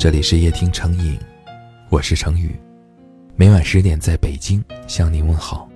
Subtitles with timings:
[0.00, 1.18] 这里是夜听成瘾，
[1.90, 2.58] 我是成宇，
[3.36, 5.68] 每晚十点在北京向你问好。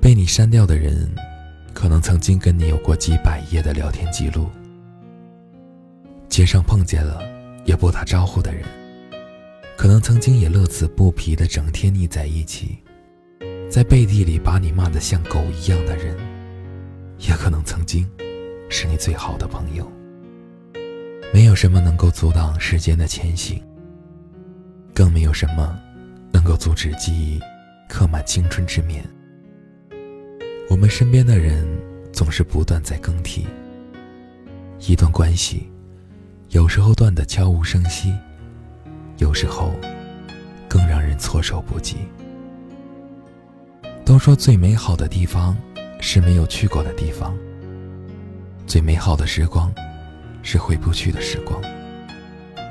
[0.00, 1.08] 被你删掉的人，
[1.72, 4.50] 可能曾经跟你有过几百页的聊天记录。
[6.28, 7.22] 街上碰见了
[7.64, 8.64] 也不打招呼的人，
[9.76, 12.76] 可能曾经也乐此不疲的整天腻在一起。
[13.70, 16.16] 在背地里把你骂得像狗一样的人，
[17.16, 18.04] 也可能曾经
[18.68, 19.88] 是你最好的朋友。
[21.32, 23.62] 没有什么能够阻挡时间的前行，
[24.94, 25.78] 更没有什么
[26.32, 27.40] 能够阻止记忆
[27.88, 29.04] 刻满青春之面。
[30.70, 31.66] 我们身边的人
[32.12, 33.46] 总是不断在更替，
[34.80, 35.70] 一段关系
[36.50, 38.14] 有时候断得悄无声息，
[39.18, 39.72] 有时候
[40.68, 41.96] 更让人措手不及。
[44.04, 45.56] 都说最美好的地方
[46.00, 47.36] 是没有去过的地方，
[48.66, 49.72] 最美好的时光
[50.46, 51.60] 是回不去的时光，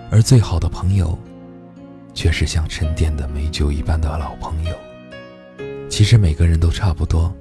[0.09, 1.19] 而最好的朋友
[2.13, 4.71] 却是像沉淀的美酒一般的老朋友。
[5.89, 7.35] 其实每个人都差不多，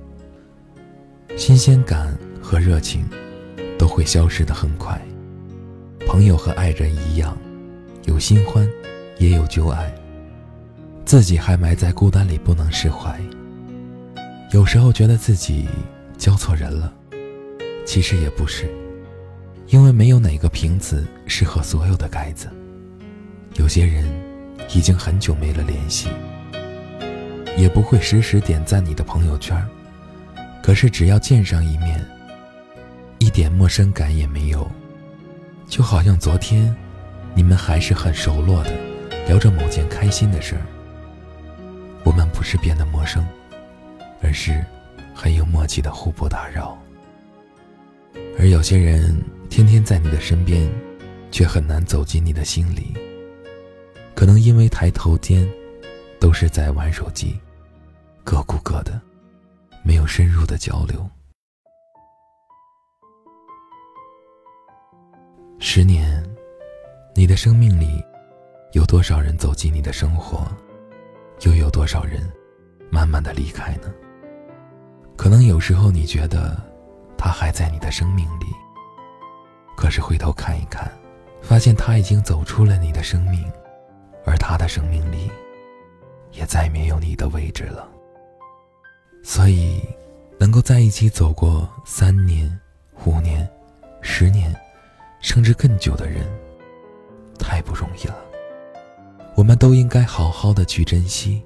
[1.37, 3.05] 新鲜感和热情
[3.79, 5.01] 都会消失的很快。
[6.05, 7.39] 朋友和爱人一样，
[8.07, 8.69] 有新欢，
[9.19, 9.95] 也有旧爱，
[11.05, 13.17] 自己还埋在孤单里不能释怀。
[14.51, 15.69] 有时候觉得自己
[16.19, 16.93] 交错人了，
[17.87, 18.69] 其实也不是，
[19.67, 22.49] 因为没有哪个瓶子适合所有的盖子。
[23.55, 24.05] 有些人
[24.75, 26.09] 已经很久没了联系，
[27.57, 29.57] 也不会时时点赞你的朋友圈，
[30.63, 32.05] 可是只要见上一面，
[33.19, 34.71] 一点陌生感也没有，
[35.67, 36.75] 就好像昨天
[37.35, 38.73] 你们还是很熟络的，
[39.27, 40.63] 聊着某件开心的事儿。
[42.05, 43.25] 我们不是变得陌生。
[44.23, 44.65] 而是
[45.15, 46.79] 很有默契的互不打扰，
[48.39, 49.15] 而有些人
[49.57, 50.69] 天天在你的身边，
[51.31, 52.93] 却很难走进你的心里。
[54.13, 55.49] 可能因为抬头间
[56.19, 57.39] 都是在玩手机，
[58.25, 59.01] 各顾各的，
[59.85, 61.09] 没有深入的交流。
[65.61, 66.21] 十年，
[67.15, 68.03] 你的生命里
[68.73, 70.49] 有多少人走进你的生活，
[71.43, 72.29] 又有多少人
[72.91, 73.95] 慢慢的离开呢？
[75.17, 76.61] 可能有时候你觉得
[77.17, 78.47] 他还在你的生命里，
[79.77, 80.91] 可是回头看一看，
[81.43, 83.45] 发现他已经走出了你的生命，
[84.25, 85.31] 而他的生命里
[86.33, 87.89] 也再没有你的位置了。
[89.23, 89.83] 所以，
[90.39, 92.51] 能够在一起走过三年、
[93.05, 93.49] 五年、
[94.01, 94.55] 十年，
[95.21, 96.27] 甚至更久的人，
[97.39, 98.17] 太不容易了。
[99.35, 101.43] 我们都应该好好的去珍惜，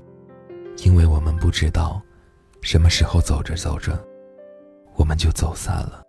[0.79, 2.03] 因为我们不知道。
[2.61, 3.97] 什么时候走着走着，
[4.97, 6.05] 我们就走散了？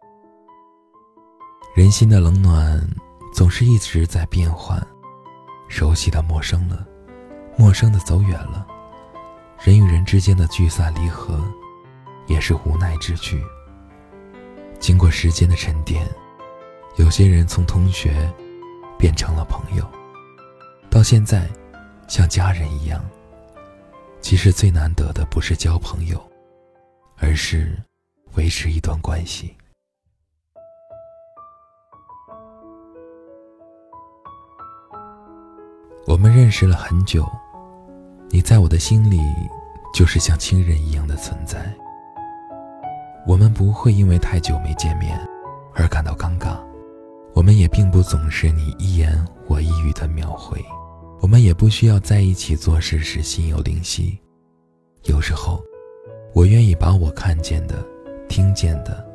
[1.75, 2.81] 人心的冷暖
[3.33, 4.85] 总是一直在变换，
[5.67, 6.85] 熟悉的陌生了，
[7.57, 8.67] 陌生的走远了，
[9.61, 11.41] 人与人之间的聚散离合，
[12.27, 13.41] 也是无奈之举。
[14.79, 16.05] 经过时间的沉淀，
[16.97, 18.31] 有些人从同学
[18.97, 19.85] 变成了朋友，
[20.89, 21.49] 到现在
[22.07, 23.03] 像家人一样。
[24.21, 26.21] 其实最难得的不是交朋友。
[27.21, 27.77] 而是
[28.35, 29.53] 维持一段关系。
[36.09, 37.23] 我们认识了很久，
[38.31, 39.19] 你在我的心里
[39.93, 41.71] 就是像亲人一样的存在。
[43.27, 45.15] 我们不会因为太久没见面
[45.75, 46.57] 而感到尴尬，
[47.35, 50.59] 我们也并不总是你一言我一语的秒回，
[51.21, 54.19] 我们也不需要在一起做事时心有灵犀，
[55.03, 55.63] 有时候。
[56.33, 57.83] 我愿意把我看见的、
[58.27, 59.05] 听见的，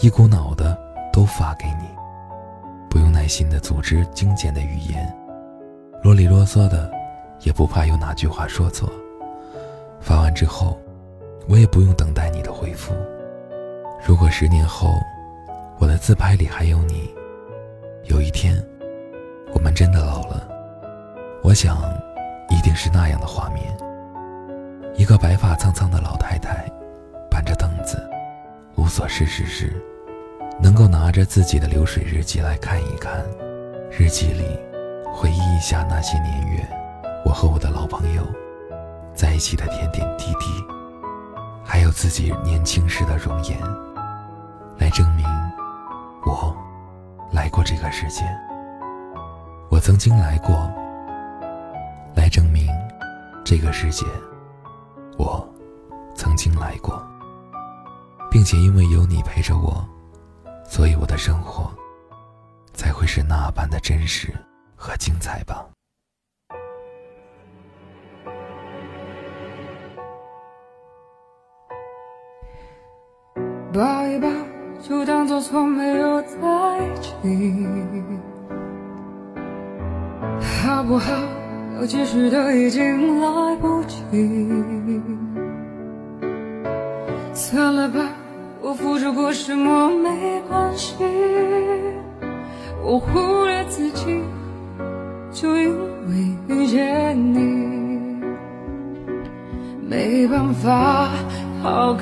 [0.00, 0.78] 一股脑的
[1.12, 1.86] 都发给你，
[2.88, 5.14] 不用耐心的组织精简的语言，
[6.02, 6.90] 啰里啰嗦的，
[7.42, 8.90] 也不怕有哪句话说错。
[10.00, 10.76] 发完之后，
[11.48, 12.92] 我也不用等待你的回复。
[14.04, 14.94] 如果十年后，
[15.78, 17.08] 我的自拍里还有你，
[18.06, 18.60] 有一天，
[19.54, 20.48] 我们真的老了，
[21.40, 21.78] 我想，
[22.50, 23.64] 一定是那样的画面。
[24.96, 26.68] 一个白发苍苍的老太太，
[27.30, 27.96] 搬着凳子，
[28.74, 29.80] 无所事事时，
[30.60, 33.24] 能够拿着自己的流水日记来看一看，
[33.88, 34.58] 日记里
[35.12, 36.66] 回忆一下那些年月，
[37.24, 38.22] 我和我的老朋友
[39.14, 40.64] 在一起的点点滴滴，
[41.62, 43.60] 还有自己年轻时的容颜，
[44.78, 45.24] 来证明
[46.24, 46.56] 我
[47.30, 48.24] 来过这个世界，
[49.70, 50.54] 我曾经来过，
[52.14, 52.66] 来证明
[53.44, 54.06] 这个世界。
[55.18, 55.46] 我
[56.14, 57.00] 曾经来过，
[58.30, 59.86] 并且因为有你陪着我，
[60.64, 61.70] 所以我的生活
[62.72, 64.34] 才会是那般的真实
[64.82, 65.64] 和精彩吧。
[73.72, 74.28] 抱一抱，
[74.82, 76.36] 就当做从没有在
[76.78, 77.12] 一起，
[80.66, 81.12] 好不好？
[81.78, 84.02] 要解释的已经来不及。
[87.32, 88.10] 算了吧，
[88.60, 90.96] 我付出过什么没关系，
[92.82, 92.98] 我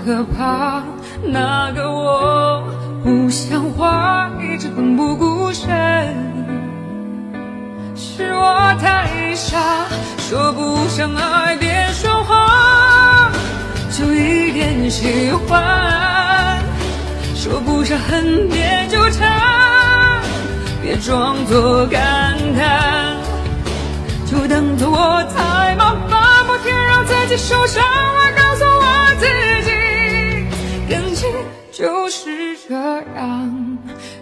[0.05, 0.83] 可怕。
[1.23, 2.63] 那个我
[3.05, 5.69] 不像话，一直奋不顾身，
[7.95, 9.59] 是我太傻，
[10.19, 13.33] 说不上爱别说谎，
[13.91, 16.59] 就一点喜欢，
[17.35, 20.23] 说不上恨别纠缠，
[20.83, 23.17] 别装作感叹，
[24.27, 27.83] 就当作我太忙，反复天让自己受伤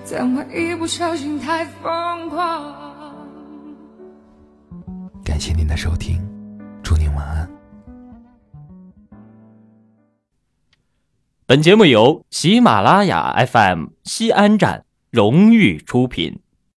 [0.08, 2.75] 怎么一不小心太疯狂？
[5.22, 6.19] 感谢您的收听，
[6.82, 7.46] 祝您晚安。
[11.44, 16.40] 本节目由喜马拉雅 FM 西安站荣誉出品。